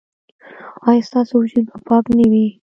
[0.89, 2.47] ایا ستاسو وجود به پاک نه وي؟